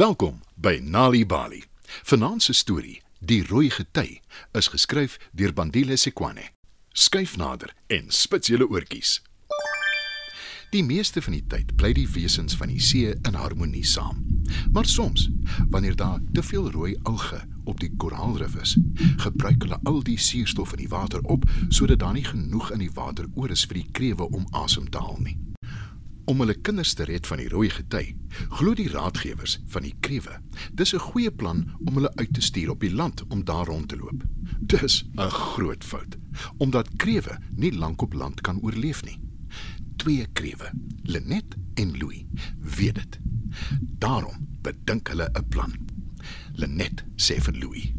Welkom 0.00 0.40
by 0.54 0.78
Nali 0.82 1.26
Bali. 1.26 1.62
Vanaand 2.02 2.42
se 2.42 2.52
storie, 2.52 3.02
Die 3.18 3.42
rooi 3.46 3.68
gety, 3.70 4.20
is 4.56 4.70
geskryf 4.72 5.18
deur 5.36 5.52
Bandile 5.52 5.96
Sekwane. 6.00 6.46
Skyf 6.88 7.34
nader 7.36 7.74
en 7.86 8.06
spits 8.08 8.48
julle 8.48 8.64
oortjies. 8.64 9.18
Die 10.72 10.80
meeste 10.84 11.20
van 11.20 11.36
die 11.36 11.42
tyd 11.52 11.74
bly 11.76 11.92
die 11.92 12.06
wesens 12.14 12.56
van 12.56 12.72
die 12.72 12.80
see 12.80 13.12
in 13.12 13.36
harmonie 13.36 13.84
saam. 13.84 14.24
Maar 14.72 14.88
soms, 14.88 15.28
wanneer 15.68 16.00
daar 16.00 16.24
te 16.32 16.46
veel 16.48 16.70
rooi 16.70 16.96
alge 17.02 17.42
op 17.68 17.84
die 17.84 17.92
koraalrif 18.00 18.56
is, 18.56 18.78
gebruik 19.26 19.68
hulle 19.68 19.82
al 19.84 20.00
die 20.08 20.16
suurstof 20.16 20.72
in 20.78 20.86
die 20.86 20.92
water 20.96 21.20
op 21.28 21.44
sodat 21.68 22.00
daar 22.00 22.16
nie 22.16 22.24
genoeg 22.24 22.72
in 22.72 22.86
die 22.86 22.94
water 22.96 23.28
oor 23.34 23.52
is 23.52 23.68
vir 23.68 23.82
die 23.82 23.88
krewe 23.92 24.32
om 24.32 24.48
asem 24.64 24.88
te 24.88 25.04
haal 25.04 25.20
nie. 25.20 25.36
Om 26.24 26.40
hulle 26.40 26.54
kinders 26.54 26.94
te 26.94 27.04
red 27.04 27.26
van 27.26 27.38
die 27.38 27.48
rooi 27.48 27.70
gety, 27.70 28.14
glo 28.48 28.74
die 28.74 28.88
raadgewers 28.88 29.58
van 29.72 29.82
die 29.82 29.94
krewe. 30.00 30.40
Dis 30.72 30.94
'n 30.94 30.98
goeie 30.98 31.30
plan 31.30 31.64
om 31.84 31.94
hulle 31.94 32.12
uit 32.14 32.34
te 32.34 32.40
stuur 32.40 32.70
op 32.70 32.80
die 32.80 32.94
land 32.94 33.24
om 33.28 33.44
daar 33.44 33.66
rond 33.66 33.88
te 33.88 33.96
loop. 33.96 34.22
Dis 34.60 35.04
'n 35.16 35.30
groot 35.30 35.84
fout, 35.84 36.16
omdat 36.58 36.96
krewe 36.96 37.38
nie 37.54 37.72
lank 37.72 38.02
op 38.02 38.12
land 38.12 38.40
kan 38.40 38.60
oorleef 38.62 39.04
nie. 39.04 39.18
Twee 39.96 40.26
krewe, 40.32 40.70
Lenet 41.02 41.56
en 41.74 41.98
Louis, 41.98 42.24
weet 42.60 42.94
dit. 42.94 43.18
Daarom 43.98 44.48
bedink 44.62 45.08
hulle 45.08 45.30
'n 45.32 45.48
plan. 45.48 45.72
Lenet 46.52 47.04
sê 47.16 47.40
vir 47.40 47.54
Louis: 47.54 47.92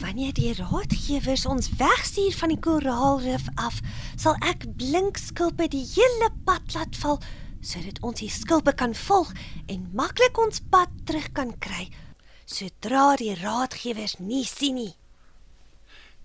Wanneer 0.00 0.32
die 0.32 0.54
raadgewers 0.54 1.46
ons 1.46 1.70
wegstuur 1.78 2.32
van 2.32 2.48
die 2.48 2.58
koraalrif 2.58 3.46
af, 3.54 3.80
sal 4.16 4.34
ek 4.42 4.66
blink 4.76 5.16
skulpe 5.16 5.68
die 5.70 5.84
hele 5.94 6.30
pad 6.44 6.74
laat 6.74 6.96
val 6.96 7.20
sodat 7.64 8.00
ons 8.02 8.20
die 8.20 8.30
skulpe 8.30 8.72
kan 8.76 8.94
volg 8.94 9.32
en 9.66 9.90
maklik 9.96 10.38
ons 10.38 10.60
pad 10.70 10.92
terug 11.08 11.32
kan 11.32 11.54
kry 11.58 11.88
sodra 12.44 13.14
die 13.16 13.34
raadgewers 13.40 14.18
nie 14.18 14.44
sien 14.44 14.76
nie. 14.76 14.92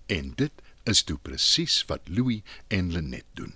En 0.06 0.32
dit 0.36 0.62
is 0.84 1.02
toe 1.06 1.16
presies 1.22 1.80
wat 1.88 2.08
Louis 2.08 2.42
en 2.68 2.92
Lenet 2.92 3.26
doen. 3.38 3.54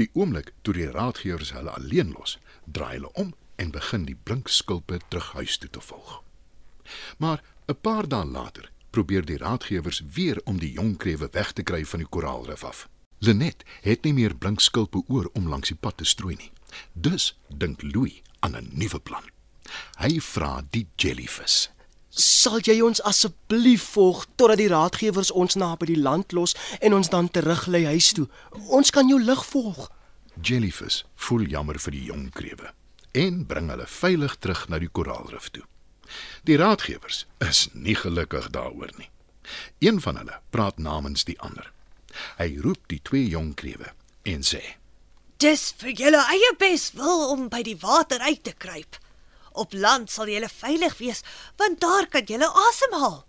Die 0.00 0.08
oomblik 0.12 0.52
toe 0.62 0.74
die 0.74 0.88
raadgewers 0.90 1.52
hulle 1.56 1.74
alleen 1.76 2.14
los, 2.16 2.38
draai 2.64 2.98
hulle 2.98 3.12
om 3.12 3.34
en 3.56 3.72
begin 3.74 4.06
die 4.08 4.16
blink 4.16 4.48
skulpe 4.48 5.00
terug 5.08 5.32
huis 5.36 5.58
toe 5.58 5.70
te 5.70 5.80
volg. 5.80 6.22
Maar 7.18 7.42
'n 7.68 7.80
paar 7.80 8.08
dae 8.08 8.24
later 8.24 8.70
probeer 8.90 9.24
die 9.24 9.36
raadgewers 9.36 10.02
weer 10.14 10.40
om 10.44 10.58
die 10.58 10.72
jong 10.72 10.96
krewe 10.96 11.28
weg 11.32 11.52
te 11.52 11.62
kry 11.62 11.84
van 11.84 11.98
die 11.98 12.08
koraalrif 12.08 12.64
af. 12.64 12.88
Lenet 13.18 13.64
het 13.82 14.02
nie 14.04 14.12
meer 14.12 14.36
blink 14.36 14.60
skulpe 14.60 15.02
oor 15.06 15.30
om 15.32 15.48
langs 15.48 15.68
die 15.68 15.76
pad 15.76 15.96
te 15.96 16.04
strooi 16.04 16.36
nie. 16.36 16.50
Dus 16.92 17.38
dink 17.48 17.82
Louis 17.82 18.22
aan 18.40 18.56
'n 18.56 18.70
nuwe 18.72 19.00
plan. 19.00 19.24
Hy 19.98 20.20
vra 20.20 20.62
die 20.70 20.86
jellyvis. 20.96 21.70
Sal 22.08 22.58
jy 22.60 22.80
ons 22.82 23.02
asseblief 23.02 23.82
volg 23.94 24.24
totdat 24.34 24.58
die 24.58 24.68
raadgewers 24.68 25.30
ons 25.30 25.54
na 25.54 25.76
by 25.76 25.86
die 25.86 26.00
land 26.00 26.32
los 26.32 26.56
en 26.80 26.96
ons 26.96 27.08
dan 27.08 27.30
teruglei 27.30 27.84
huis 27.84 28.12
toe? 28.12 28.28
Ons 28.66 28.90
kan 28.90 29.08
jou 29.08 29.20
lig 29.22 29.44
volg. 29.46 29.90
Jellyvis 30.42 31.04
voel 31.14 31.46
jammer 31.50 31.78
vir 31.78 31.92
die 31.92 32.04
jong 32.04 32.30
krewe 32.34 32.72
en 33.12 33.44
bring 33.46 33.70
hulle 33.70 33.86
veilig 33.86 34.36
terug 34.38 34.66
na 34.68 34.78
die 34.78 34.90
koraalrif 34.90 35.48
toe. 35.50 35.64
Die 36.44 36.56
raadgewers 36.56 37.26
is 37.44 37.68
nie 37.72 37.96
gelukkig 37.98 38.50
daaroor 38.54 38.90
nie. 38.98 39.10
Een 39.78 40.00
van 40.00 40.16
hulle 40.16 40.40
praat 40.50 40.78
namens 40.78 41.24
die 41.24 41.38
ander. 41.40 41.70
Hy 42.38 42.56
roep 42.64 42.88
die 42.88 43.00
twee 43.02 43.28
jong 43.28 43.54
krewe 43.54 43.92
en 44.28 44.44
sê: 44.46 44.62
Dis 45.38 45.68
vir 45.78 45.92
julle 45.94 46.18
eie 46.34 46.48
beswil 46.58 47.20
om 47.30 47.44
by 47.46 47.60
die 47.62 47.76
water 47.78 48.18
uit 48.26 48.40
te 48.42 48.52
kruip. 48.58 48.96
Op 49.54 49.74
land 49.74 50.10
sal 50.10 50.26
julle 50.32 50.48
veilig 50.50 50.96
wees, 50.98 51.22
want 51.62 51.78
daar 51.84 52.08
kan 52.10 52.26
julle 52.26 52.48
asemhaal. 52.66 53.20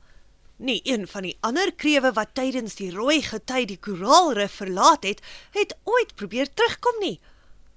Nie 0.57 0.79
een 0.89 1.05
van 1.07 1.27
die 1.27 1.35
ander 1.45 1.69
krewe 1.71 2.09
wat 2.17 2.33
tydens 2.33 2.79
die 2.81 2.89
rooi 2.95 3.21
gety 3.27 3.61
die 3.69 3.77
koraalrif 3.77 4.57
verlaat 4.57 5.05
het, 5.05 5.21
het 5.53 5.77
ooit 5.85 6.15
probeer 6.17 6.49
terugkom 6.49 6.97
nie. 7.03 7.19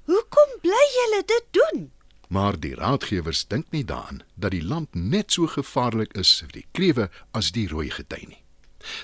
Hoekom 0.08 0.56
bly 0.64 0.84
julle 0.96 1.22
dit 1.28 1.52
doen? 1.60 1.90
Maar 2.32 2.56
die 2.56 2.74
raadgewers 2.80 3.44
dink 3.52 3.68
nie 3.70 3.84
daaraan 3.84 4.24
dat 4.34 4.56
die 4.56 4.64
land 4.64 4.96
net 4.96 5.36
so 5.36 5.46
gevaarlik 5.46 6.16
is 6.16 6.38
vir 6.40 6.56
die 6.56 6.66
krewe 6.72 7.10
as 7.36 7.52
die 7.52 7.68
rooi 7.68 7.90
gety 7.92 8.24
nie. 8.24 8.40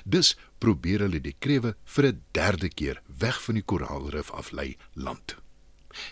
Dus 0.08 0.38
probeer 0.58 1.04
hulle 1.04 1.20
die 1.20 1.36
krewe 1.38 1.76
vir 1.84 2.12
'n 2.14 2.22
derde 2.32 2.72
keer 2.72 3.02
weg 3.18 3.42
van 3.42 3.54
die 3.54 3.64
koraalrif 3.64 4.30
aflei 4.30 4.76
land 4.92 5.26
toe. 5.26 5.38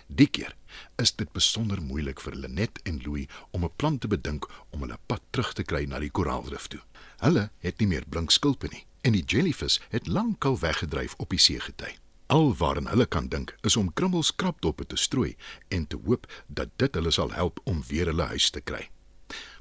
Die 0.06 0.26
keer 0.26 0.54
is 1.02 1.12
dit 1.20 1.30
besonder 1.36 1.82
moeilik 1.82 2.20
vir 2.24 2.34
Lenet 2.34 2.80
en 2.88 3.00
Louis 3.04 3.28
om 3.50 3.64
'n 3.64 3.76
plan 3.76 3.98
te 3.98 4.08
bedink 4.08 4.48
om 4.70 4.80
hulle 4.80 4.98
pad 5.06 5.22
terug 5.30 5.52
te 5.52 5.62
kry 5.62 5.84
na 5.84 5.98
die 5.98 6.10
koraalrif 6.10 6.66
toe. 6.66 6.80
Hulle 7.18 7.50
het 7.58 7.78
nie 7.78 7.86
meer 7.86 8.04
blink 8.08 8.30
skulpe 8.30 8.68
nie 8.68 8.86
en 9.00 9.12
die 9.12 9.24
jellyvis 9.24 9.80
het 9.88 10.06
lankal 10.06 10.58
weggedryf 10.58 11.14
op 11.16 11.30
die 11.30 11.38
seegety. 11.38 11.92
Alwaaraan 12.26 12.88
hulle 12.88 13.06
kan 13.06 13.28
dink 13.28 13.54
is 13.62 13.76
om 13.76 13.92
krummels 13.92 14.34
krapdoppe 14.34 14.86
te 14.86 14.96
strooi 14.96 15.36
en 15.68 15.86
te 15.86 15.98
hoop 16.04 16.26
dat 16.46 16.68
dit 16.76 16.94
hulle 16.94 17.10
sal 17.10 17.30
help 17.32 17.60
om 17.64 17.84
weer 17.88 18.06
hulle 18.06 18.22
huis 18.22 18.50
te 18.50 18.60
kry. 18.60 18.90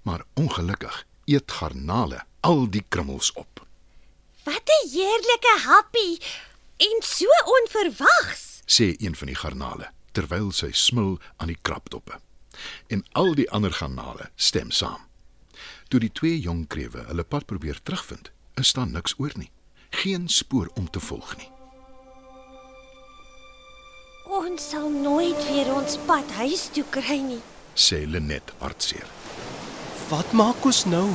Maar 0.04 0.26
ongelukkig 0.34 1.06
eet 1.26 1.52
garnale 1.52 2.24
al 2.40 2.70
die 2.70 2.86
krummels 2.90 3.32
op. 3.34 3.68
Wat 4.44 4.70
'n 4.70 4.90
heerlike 4.90 5.54
happie 5.64 6.20
en 6.78 7.02
so 7.02 7.26
onverwags. 7.46 8.62
sê 8.66 8.96
een 8.98 9.16
van 9.16 9.28
die 9.28 9.36
garnale 9.36 9.92
terwyl 10.12 10.52
sy 10.52 10.72
smil 10.72 11.20
aan 11.38 11.52
die 11.52 11.60
krapdoppe. 11.62 12.20
En 12.88 13.04
al 13.12 13.36
die 13.36 13.50
ander 13.52 13.74
garnale 13.74 14.30
stem 14.36 14.72
saam. 14.72 15.04
Toe 15.88 16.00
die 16.00 16.12
twee 16.12 16.40
jong 16.40 16.68
krewe 16.68 17.04
hulle 17.10 17.24
pad 17.24 17.46
probeer 17.46 17.82
terugvind, 17.84 18.32
is 18.56 18.74
daar 18.74 18.88
niks 18.88 19.16
oor 19.18 19.36
nie. 19.36 19.52
Geen 19.90 20.28
spoor 20.28 20.72
om 20.76 20.90
te 20.90 21.00
volg 21.00 21.36
nie. 21.38 21.52
Ons 24.26 24.70
sal 24.70 24.90
nooit 24.90 25.38
weer 25.48 25.70
ons 25.76 26.00
pad 26.08 26.32
huis 26.40 26.68
toe 26.74 26.84
kry 26.90 27.20
nie. 27.22 27.42
sê 27.76 28.06
Lenet 28.08 28.56
hartseer. 28.60 29.08
Wat 30.10 30.32
maak 30.32 30.66
ons 30.66 30.86
nou? 30.86 31.08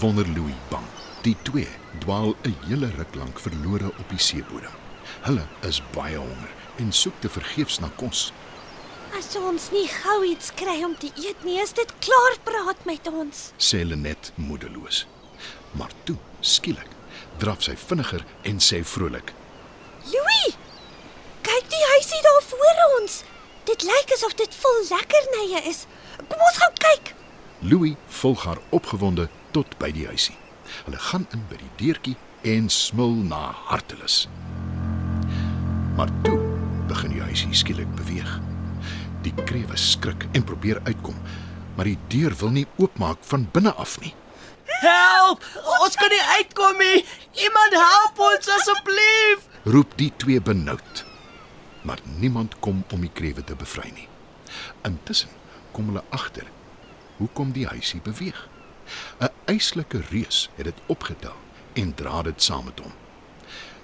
Wonder 0.00 0.26
Louis 0.34 0.58
bang. 0.70 0.97
Die 1.22 1.36
twee 1.42 1.68
dwaal 1.98 2.34
'n 2.42 2.56
hele 2.66 2.90
ruk 2.96 3.14
lank 3.14 3.40
verlore 3.40 3.88
op 3.98 4.08
die 4.08 4.18
seebodem. 4.18 4.74
Hulle 5.20 5.46
is 5.60 5.82
baie 5.92 6.16
honger 6.16 6.52
en 6.76 6.92
soek 6.92 7.14
te 7.20 7.28
vergeefs 7.28 7.78
na 7.78 7.90
kos. 7.96 8.32
As 9.18 9.36
ons 9.36 9.70
nie 9.70 9.88
gou 9.88 10.24
iets 10.24 10.52
kry 10.54 10.84
om 10.84 10.94
te 10.98 11.10
eet 11.16 11.44
nie, 11.44 11.60
is 11.60 11.72
dit 11.72 11.92
klaar 11.98 12.36
praat 12.44 12.84
met 12.84 13.08
ons. 13.08 13.52
sê 13.56 13.84
Lenet 13.84 14.32
moedeloos. 14.34 15.06
Maar 15.70 15.90
toe, 16.04 16.16
skielik, 16.40 16.90
draf 17.38 17.62
sy 17.62 17.76
vinniger 17.76 18.24
en 18.42 18.58
sê 18.58 18.84
vrolik: 18.84 19.32
Louis! 20.04 20.56
Kyk 21.42 21.70
die 21.70 21.86
huisie 21.92 22.22
daar 22.22 22.42
voor 22.42 23.00
ons. 23.00 23.22
Dit 23.64 23.82
lyk 23.82 24.12
asof 24.14 24.34
dit 24.34 24.54
vol 24.54 24.84
lekkernye 24.90 25.62
is. 25.68 25.86
Kom 26.28 26.40
ons 26.40 26.58
gaan 26.58 26.76
kyk. 26.78 27.14
Louis 27.58 27.96
volg 28.06 28.44
haar 28.44 28.58
opgewonde 28.70 29.28
tot 29.50 29.78
by 29.78 29.90
die 29.92 30.06
huisie. 30.06 30.36
Hulle 30.84 31.00
gaan 31.10 31.26
in 31.32 31.44
by 31.50 31.58
die 31.60 31.72
deurtjie 31.80 32.16
en 32.48 32.68
smil 32.72 33.14
na 33.28 33.50
hartelus. 33.68 34.26
Maar 35.96 36.10
toe 36.22 36.38
begin 36.88 37.16
die 37.16 37.24
huisie 37.24 37.54
skielik 37.54 37.90
beweeg. 37.98 38.38
Die 39.26 39.34
krewe 39.44 39.76
skrik 39.76 40.28
en 40.32 40.46
probeer 40.46 40.80
uitkom, 40.86 41.16
maar 41.76 41.88
die 41.90 41.98
deur 42.12 42.36
wil 42.40 42.54
nie 42.54 42.66
oopmaak 42.78 43.18
van 43.30 43.48
binne 43.52 43.74
af 43.74 43.98
nie. 44.00 44.14
Help! 44.78 45.42
Ons 45.82 45.96
kan 45.98 46.10
nie 46.12 46.22
uitkom 46.38 46.78
nie. 46.78 47.04
Iemand 47.42 47.74
help 47.74 48.20
ons 48.28 48.50
asseblief. 48.54 49.48
Roep 49.64 49.96
die 49.98 50.12
twee 50.16 50.40
benoud. 50.40 51.04
Maar 51.82 51.98
niemand 52.18 52.58
kom 52.60 52.84
om 52.94 53.02
die 53.02 53.12
krewe 53.12 53.44
te 53.44 53.56
bevry 53.58 53.90
nie. 53.94 54.06
Intussen 54.86 55.34
kom 55.72 55.90
hulle 55.90 56.04
agter 56.14 56.46
hoekom 57.18 57.50
die 57.52 57.66
huisie 57.66 58.00
beweeg. 58.04 58.38
'n 59.20 59.28
Eislike 59.44 60.00
reus 60.10 60.50
het 60.54 60.64
dit 60.64 60.80
opgetel 60.86 61.36
en 61.72 61.94
dra 61.94 62.22
dit 62.22 62.42
saam 62.42 62.64
met 62.64 62.78
hom. 62.78 62.92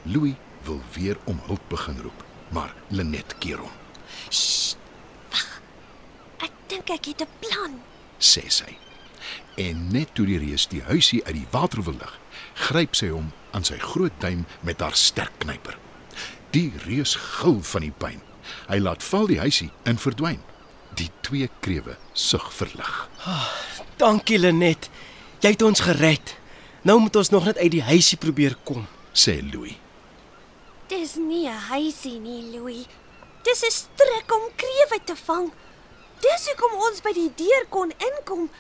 Louis 0.02 0.34
wil 0.62 0.80
weer 0.92 1.16
om 1.24 1.40
hulp 1.46 1.62
begin 1.68 2.00
roep, 2.02 2.24
maar 2.48 2.74
Lenet 2.88 3.38
keer 3.38 3.58
hom. 3.58 3.70
Sst. 4.28 4.76
Wag. 5.30 5.60
Ek 6.36 6.52
dink 6.66 6.90
ek 6.90 7.04
het 7.04 7.20
'n 7.20 7.28
plan. 7.38 7.80
sê 8.18 8.48
sy. 8.48 8.76
En 9.56 9.88
net 9.92 10.14
toe 10.14 10.26
die 10.26 10.38
reus 10.38 10.66
die 10.66 10.82
huisie 10.82 11.24
uit 11.24 11.34
die 11.34 11.46
water 11.50 11.82
wil 11.82 11.96
lig, 11.98 12.18
gryp 12.54 12.94
sy 12.94 13.08
hom 13.08 13.32
aan 13.50 13.64
sy 13.64 13.78
groot 13.78 14.12
duim 14.18 14.46
met 14.60 14.80
haar 14.80 14.94
sterk 14.94 15.32
knyper. 15.38 15.78
Die 16.50 16.72
reus 16.86 17.14
gil 17.14 17.62
van 17.62 17.80
die 17.80 17.94
pyn. 17.98 18.20
Hy 18.68 18.78
laat 18.78 19.02
val 19.02 19.26
die 19.26 19.38
huisie 19.38 19.70
en 19.82 19.98
verdwyn. 19.98 20.40
Die 20.94 21.10
twee 21.20 21.50
krewe 21.60 21.96
sug 22.12 22.52
verlig, 22.54 23.08
Dankie 23.96 24.38
Lenet. 24.38 24.88
Jy 25.38 25.52
het 25.54 25.62
ons 25.62 25.80
gered. 25.86 26.32
Nou 26.82 26.98
moet 27.00 27.16
ons 27.16 27.30
nog 27.30 27.44
net 27.46 27.58
uit 27.62 27.70
die 27.76 27.84
huisie 27.86 28.18
probeer 28.18 28.56
kom. 28.66 28.86
sê 29.14 29.38
Louis. 29.52 29.78
Dis 30.88 31.14
nie 31.14 31.46
'n 31.48 31.60
huisie 31.70 32.18
nie, 32.18 32.42
Louis. 32.50 32.86
Dis 33.42 33.62
'n 33.62 33.70
strik 33.70 34.34
om 34.34 34.50
krewe 34.56 34.98
te 35.04 35.16
vang. 35.16 35.52
Dis 36.20 36.46
hoekom 36.46 36.78
ons 36.78 37.00
by 37.00 37.12
die 37.12 37.32
deur 37.36 37.66
kon 37.68 37.92
inkom, 37.98 38.50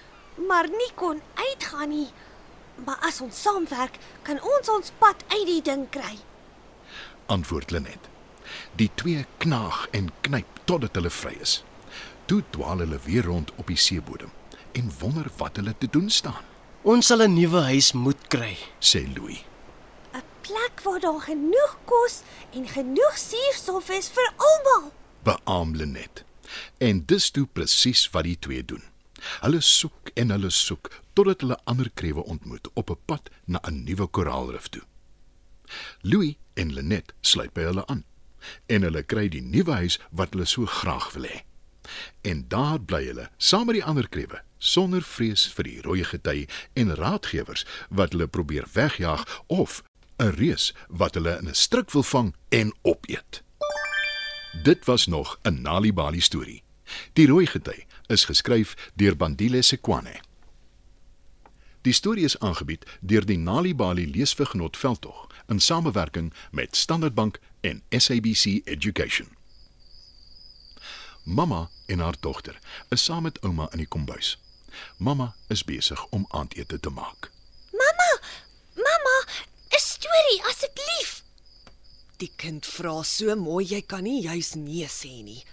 maar 0.48 0.68
nie 0.68 0.92
kon 0.94 1.20
uitgaan 1.34 1.88
nie. 1.88 2.08
Maar 2.84 2.98
as 3.00 3.20
ons 3.20 3.42
saamwerk, 3.42 3.98
kan 4.22 4.40
ons 4.42 4.68
ons 4.68 4.92
pad 4.98 5.24
uit 5.28 5.46
die 5.46 5.62
ding 5.62 5.90
kry. 5.90 6.18
Antwoord 7.26 7.70
Lenet. 7.70 8.08
Die 8.76 8.90
twee 8.94 9.26
knaag 9.38 9.88
en 9.90 10.12
knyp 10.20 10.46
totdat 10.64 10.94
hulle 10.94 11.10
vry 11.10 11.36
is. 11.40 11.64
Toe 12.26 12.42
dwaal 12.50 12.78
hulle 12.78 12.98
weer 13.04 13.24
rond 13.24 13.52
op 13.56 13.66
die 13.66 13.76
seebodem 13.76 14.30
en 14.78 14.90
wonder 15.00 15.26
wat 15.38 15.56
hulle 15.56 15.74
te 15.78 15.88
doen 15.90 16.10
staan, 16.10 16.42
Ons 16.84 17.06
sal 17.06 17.22
'n 17.24 17.34
nuwe 17.34 17.60
huis 17.70 17.92
moet 17.92 18.28
kry. 18.28 18.56
sê 18.80 19.00
Louis. 19.16 19.40
'n 20.12 20.22
Plek 20.42 20.80
waar 20.84 21.00
daar 21.00 21.20
genoeg 21.20 21.78
kos 21.84 22.22
en 22.52 22.68
genoeg 22.68 23.16
suurstof 23.18 23.88
is 23.88 24.08
vir 24.08 24.32
almal. 24.36 24.92
Beaam 25.22 25.74
Lenet. 25.76 26.24
En 26.78 27.04
dis 27.06 27.30
toe 27.30 27.46
presies 27.46 28.10
wat 28.10 28.24
die 28.24 28.38
twee 28.38 28.64
doen. 28.64 28.82
Hulle 29.40 29.60
soek 29.60 30.10
en 30.14 30.30
hulle 30.30 30.50
soek 30.50 30.90
totdat 31.12 31.40
hulle 31.40 31.58
ander 31.64 31.90
krewe 31.94 32.24
ontmoet 32.24 32.68
op 32.74 32.90
'n 32.90 32.98
pad 33.06 33.30
na 33.46 33.58
'n 33.62 33.84
nuwe 33.84 34.06
koraalrif 34.06 34.68
toe. 34.68 34.82
Louis 36.02 36.36
en 36.54 36.72
Lenet 36.74 37.12
sluit 37.20 37.52
by 37.52 37.60
hulle 37.62 37.86
aan 37.86 38.04
en 38.66 38.82
hulle 38.82 39.02
kry 39.02 39.28
die 39.28 39.40
nuwe 39.42 39.72
huis 39.72 39.98
wat 40.10 40.32
hulle 40.34 40.44
so 40.44 40.66
graag 40.66 41.12
wil 41.12 41.24
hê. 41.24 41.42
En 42.22 42.44
daar 42.48 42.80
bly 42.80 43.04
hulle 43.06 43.30
saam 43.38 43.66
met 43.66 43.74
die 43.74 43.84
ander 43.84 44.08
krewe 44.08 44.42
sonder 44.64 45.02
vrees 45.04 45.44
vir 45.56 45.68
die 45.68 45.80
rooi 45.84 46.04
gety 46.08 46.46
en 46.80 46.94
raadgewers 46.96 47.66
wat 47.90 48.14
hulle 48.16 48.28
probeer 48.28 48.64
wegjaag 48.72 49.24
of 49.46 49.82
'n 50.18 50.32
reus 50.40 50.72
wat 50.88 51.14
hulle 51.14 51.36
in 51.38 51.48
'n 51.48 51.54
struik 51.54 51.90
wil 51.90 52.02
vang 52.02 52.34
en 52.48 52.74
opeet. 52.82 53.42
Dit 54.62 54.84
was 54.84 55.06
nog 55.06 55.38
'n 55.42 55.62
Nali 55.62 55.92
Bali 55.92 56.20
storie. 56.20 56.62
Die 57.12 57.26
rooi 57.26 57.46
gety 57.46 57.84
is 58.06 58.24
geskryf 58.24 58.74
deur 58.94 59.16
Bandile 59.16 59.62
Sekwane. 59.62 60.20
Die 61.82 61.92
storie 61.92 62.24
is 62.24 62.38
aangebied 62.38 62.84
deur 63.00 63.26
die 63.26 63.38
Nali 63.38 63.74
Bali 63.74 64.10
Leesvergenot 64.10 64.76
Veldtog 64.76 65.26
in 65.46 65.60
samewerking 65.60 66.32
met 66.50 66.76
Standard 66.76 67.14
Bank 67.14 67.38
en 67.60 67.82
SABC 67.88 68.44
Education. 68.64 69.28
Mamma 71.24 71.70
en 71.86 71.98
haar 71.98 72.16
dogter 72.20 72.58
is 72.88 73.04
saam 73.04 73.22
met 73.22 73.40
ouma 73.40 73.68
in 73.72 73.78
die 73.78 73.88
kombuis. 73.88 74.43
Mamma 74.96 75.34
is 75.48 75.64
besig 75.64 76.06
om 76.10 76.26
aandete 76.28 76.80
te 76.80 76.90
maak. 76.90 77.30
Mamma, 77.72 78.10
mamma, 78.74 79.16
'n 79.70 79.80
storie 79.80 80.42
asseblief. 80.50 81.22
Die 82.16 82.32
kind 82.36 82.66
vra 82.66 83.02
so 83.02 83.34
mooi 83.36 83.64
jy 83.66 83.82
kan 83.82 84.02
nie 84.02 84.22
juis 84.22 84.54
nee 84.54 84.86
sê 84.86 85.22
nie. 85.22 85.44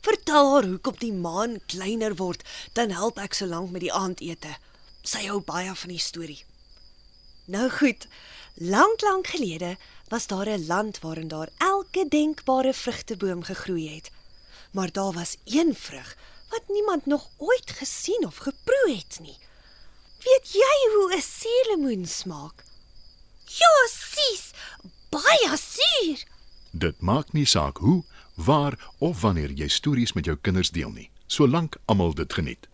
Vertel 0.00 0.52
haar 0.52 0.64
hoekom 0.64 0.96
die 1.00 1.12
maan 1.12 1.60
kleiner 1.66 2.14
word, 2.16 2.42
dan 2.72 2.90
help 2.90 3.18
ek 3.18 3.34
so 3.34 3.46
lank 3.46 3.70
met 3.70 3.80
die 3.80 3.92
aandete. 3.92 4.56
Sy 5.02 5.26
hou 5.26 5.40
baie 5.40 5.74
van 5.74 5.88
die 5.88 5.98
storie. 5.98 6.44
Nou 7.50 7.68
goed. 7.70 8.06
Lank 8.54 9.00
lank 9.00 9.26
gelede 9.32 9.76
was 10.08 10.26
daar 10.26 10.48
'n 10.48 10.66
land 10.66 10.98
waarin 11.00 11.28
daar 11.28 11.48
elke 11.58 12.08
denkbare 12.08 12.74
vrugteboom 12.74 13.42
gegroei 13.42 13.94
het. 13.94 14.10
Maar 14.72 14.92
daar 14.92 15.12
was 15.12 15.36
een 15.44 15.74
vrug 15.74 16.16
wat 16.50 16.62
niemand 16.68 17.06
nog 17.06 17.30
ooit 17.36 17.70
gesien 17.70 18.26
of 18.26 18.36
geproe 18.36 18.96
het 18.96 19.18
nie. 19.20 19.38
Weet 20.18 20.52
jy 20.52 20.76
hoe 20.94 21.16
'n 21.16 21.22
suurlemoen 21.22 22.06
smaak? 22.06 22.64
Ja, 23.46 23.88
sis, 23.88 24.50
baie 25.10 25.56
suur. 25.56 26.24
Dit 26.70 27.00
maak 27.00 27.32
nie 27.32 27.46
saak 27.46 27.76
hoe, 27.76 28.04
waar 28.34 28.90
of 28.98 29.20
wanneer 29.20 29.50
jy 29.50 29.68
stories 29.68 30.12
met 30.12 30.24
jou 30.24 30.36
kinders 30.40 30.70
deel 30.70 30.90
nie, 30.90 31.10
solank 31.26 31.76
almal 31.84 32.14
dit 32.14 32.32
geniet. 32.32 32.68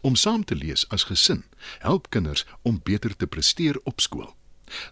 Om 0.00 0.14
saam 0.14 0.44
te 0.44 0.54
lees 0.54 0.88
as 0.88 1.04
gesin 1.04 1.44
help 1.78 2.10
kinders 2.10 2.46
om 2.62 2.80
beter 2.82 3.16
te 3.16 3.26
presteer 3.26 3.80
op 3.84 4.00
skool. 4.00 4.34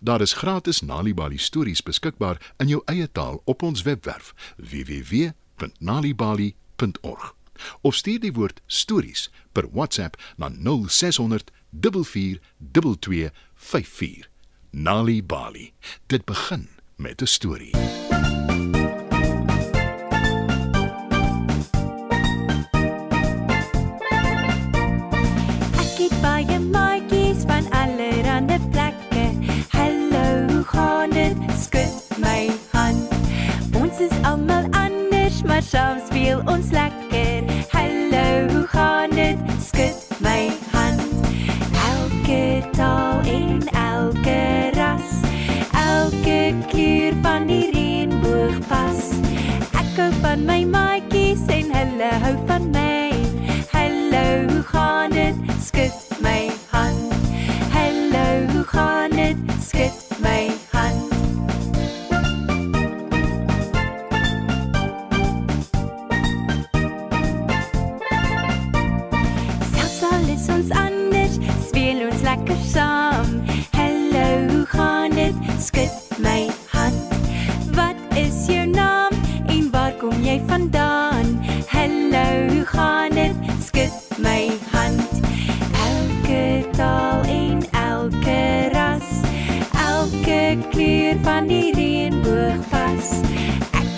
Daar 0.00 0.20
is 0.20 0.32
gratis 0.32 0.80
Nalibali 0.80 1.38
stories 1.38 1.82
beskikbaar 1.82 2.52
in 2.56 2.68
jou 2.68 2.82
eie 2.84 3.12
taal 3.12 3.42
op 3.44 3.62
ons 3.62 3.82
webwerf 3.82 4.34
www.nalibali.org. 4.56 7.34
Of 7.80 7.94
stuur 7.94 8.20
die 8.20 8.32
woord 8.32 8.60
stories 8.66 9.30
per 9.52 9.68
WhatsApp 9.72 10.20
na 10.36 10.48
0600 10.48 11.50
44 11.80 12.40
2254. 12.72 14.28
Nali 14.70 15.22
Bali. 15.22 15.72
Dit 16.06 16.24
begin 16.24 16.68
met 16.96 17.22
'n 17.22 17.26
storie. 17.26 18.03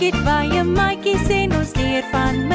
Het 0.06 0.24
baie 0.24 0.62
maatjies 0.62 1.28
en 1.34 1.54
ons 1.56 1.72
leer 1.74 2.04
van 2.12 2.46